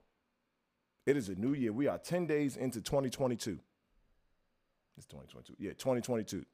[1.07, 1.73] It is a new year.
[1.73, 3.59] We are 10 days into 2022.
[4.97, 5.57] It's 2022.
[5.59, 6.45] Yeah, 2022.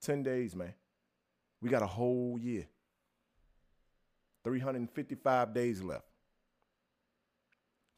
[0.00, 0.74] 10 days, man.
[1.60, 2.66] We got a whole year.
[4.44, 6.06] 355 days left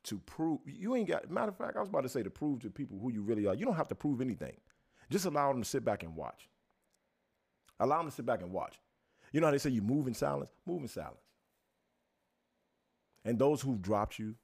[0.05, 2.61] to prove you ain't got matter of fact, I was about to say to prove
[2.61, 3.55] to people who you really are.
[3.55, 4.57] You don't have to prove anything.
[5.11, 6.49] Just allow them to sit back and watch.
[7.81, 8.79] Allow them to sit back and watch.
[9.35, 10.53] You know how they say you move in silence?
[10.65, 11.19] Move in silence.
[13.25, 14.37] And those who've dropped you,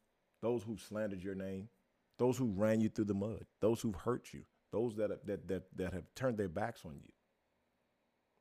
[0.43, 1.69] those who've slandered your name,
[2.19, 5.63] those who ran you through the mud, those who've hurt you, those that that that
[5.77, 7.13] that have turned their backs on you.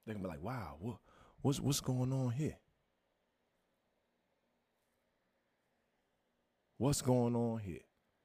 [0.08, 0.98] They can be like, "Wow, what,
[1.44, 2.58] what's what's going on here?
[6.80, 7.82] What's going on here?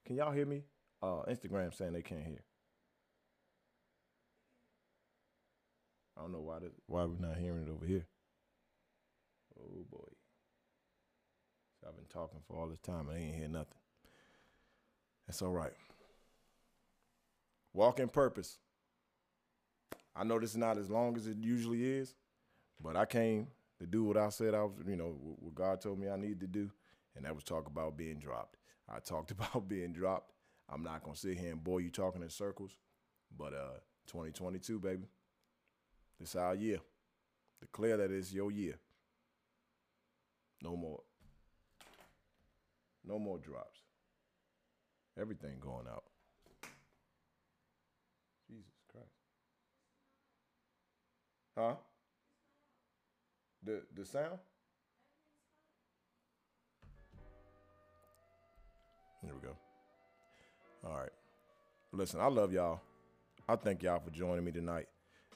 [0.07, 0.63] Can y'all hear me?
[1.03, 2.43] Uh, Instagram saying they can't hear.
[6.17, 8.07] I don't know why this, why we're not hearing it over here.
[9.65, 10.09] Oh boy.
[11.81, 13.79] So I've been talking for all this time and I ain't hear nothing.
[15.27, 15.73] That's all right.
[17.73, 18.59] Walk in purpose.
[20.15, 22.15] I know this is not as long as it usually is,
[22.81, 23.49] but I came
[23.81, 26.41] to do what I said I was, you know, what God told me I needed
[26.41, 26.71] to do,
[27.17, 28.59] and that was talk about being dropped.
[28.89, 30.33] I talked about being dropped.
[30.73, 32.77] I'm not gonna sit here and bore you talking in circles,
[33.37, 35.09] but uh, 2022, baby,
[36.21, 36.79] this our year.
[37.61, 38.75] Declare that it's your year.
[40.65, 41.01] No more.
[43.07, 43.81] No more drops.
[45.21, 46.05] Everything going out.
[48.49, 49.07] Jesus Christ.
[51.57, 51.75] Huh?
[53.63, 54.39] The the sound?
[59.23, 59.55] Here we go.
[60.87, 61.11] All right.
[61.93, 62.81] Listen, I love y'all.
[63.47, 64.89] I thank y'all for joining me tonight.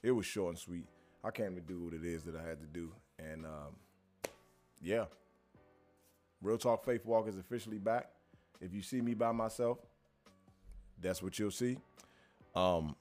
[0.02, 0.86] It was short and sweet.
[1.22, 2.92] I came to do what it is that I had to do.
[3.18, 3.76] And um,
[4.80, 5.04] yeah.
[6.42, 8.08] Real Talk Faith Walk is officially back.
[8.60, 9.78] If you see me by myself,
[11.00, 11.78] that's what you'll see.
[12.54, 12.96] Um,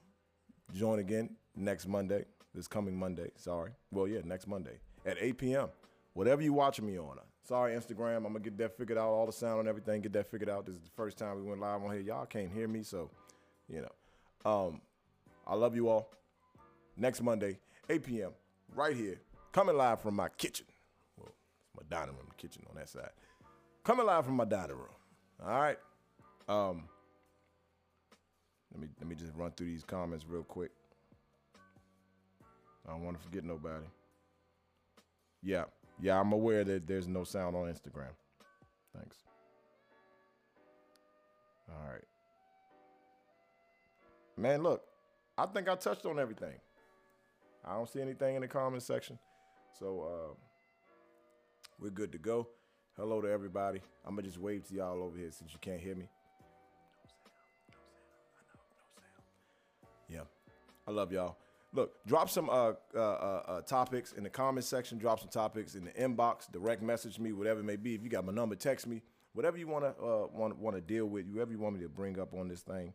[0.74, 2.24] join again next Monday,
[2.54, 3.30] this coming Monday.
[3.36, 3.72] Sorry.
[3.90, 5.68] Well, yeah, next Monday at 8 p.m.
[6.14, 7.18] Whatever you watching me on.
[7.44, 8.18] Sorry, Instagram.
[8.18, 9.08] I'm gonna get that figured out.
[9.08, 10.02] All the sound and everything.
[10.02, 10.66] Get that figured out.
[10.66, 12.00] This is the first time we went live on here.
[12.00, 13.10] Y'all can't hear me, so
[13.68, 14.50] you know.
[14.50, 14.82] Um,
[15.46, 16.12] I love you all.
[16.96, 17.58] Next Monday,
[17.88, 18.32] 8 p.m.
[18.74, 19.20] Right here,
[19.52, 20.66] coming live from my kitchen.
[21.16, 23.10] Well, it's my dining room, kitchen on that side.
[23.88, 24.90] Coming live from my dining room.
[25.42, 25.78] All right.
[26.46, 26.84] Um,
[28.70, 30.72] let me let me just run through these comments real quick.
[32.86, 33.86] I don't want to forget nobody.
[35.42, 35.64] Yeah,
[36.02, 38.10] yeah, I'm aware that there's no sound on Instagram.
[38.94, 39.16] Thanks.
[41.70, 42.04] All right.
[44.36, 44.82] Man, look,
[45.38, 46.56] I think I touched on everything.
[47.64, 49.18] I don't see anything in the comment section.
[49.78, 50.34] So uh,
[51.80, 52.48] we're good to go.
[52.98, 53.80] Hello to everybody.
[54.04, 56.08] I'm to just wave to y'all over here since you can't hear me.
[60.08, 60.22] Yeah.
[60.84, 61.36] I love y'all.
[61.72, 64.98] Look, drop some uh, uh, uh, uh, topics in the comment section.
[64.98, 66.50] Drop some topics in the inbox.
[66.50, 67.94] Direct message me, whatever it may be.
[67.94, 69.00] If you got my number, text me.
[69.32, 69.92] Whatever you uh,
[70.32, 72.92] want want to deal with, whoever you want me to bring up on this thing.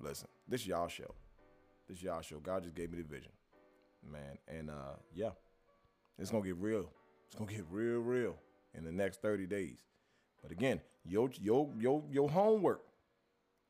[0.00, 1.14] Listen, this y'all show.
[1.90, 2.38] This y'all show.
[2.38, 3.32] God just gave me the vision,
[4.10, 4.38] man.
[4.48, 5.32] And uh, yeah,
[6.18, 6.88] it's gonna get real.
[7.26, 8.38] It's gonna get real, real
[8.74, 9.78] in the next 30 days.
[10.42, 12.82] But again, your your your your homework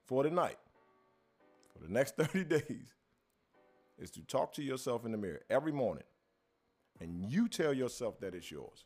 [0.07, 0.59] for tonight,
[1.73, 2.95] for the next 30 days
[3.99, 6.05] is to talk to yourself in the mirror every morning
[7.01, 8.85] and you tell yourself that it's yours.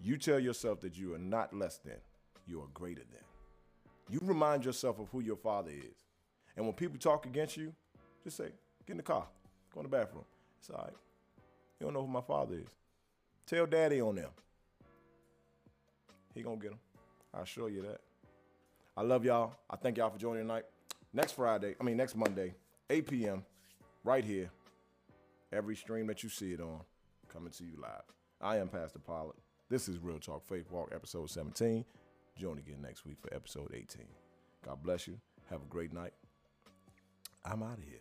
[0.00, 1.98] You tell yourself that you are not less than,
[2.46, 3.22] you are greater than.
[4.10, 6.04] You remind yourself of who your father is.
[6.56, 7.72] And when people talk against you,
[8.24, 8.50] just say,
[8.86, 9.26] get in the car,
[9.72, 10.24] go in the bathroom.
[10.58, 10.92] It's all right.
[11.78, 12.81] You don't know who my father is.
[13.52, 14.30] Tell daddy on them.
[16.34, 16.78] He gonna get them.
[17.34, 18.00] I'll show you that.
[18.96, 19.56] I love y'all.
[19.68, 20.64] I thank y'all for joining tonight.
[21.12, 22.54] Next Friday, I mean next Monday,
[22.88, 23.44] 8 p.m.
[24.04, 24.50] right here.
[25.52, 26.80] Every stream that you see it on,
[27.30, 28.04] coming to you live.
[28.40, 29.36] I am Pastor Pollard.
[29.68, 31.84] This is Real Talk Faith Walk, episode 17.
[32.38, 34.06] Join again next week for episode 18.
[34.64, 35.18] God bless you.
[35.50, 36.14] Have a great night.
[37.44, 38.00] I'm out of here.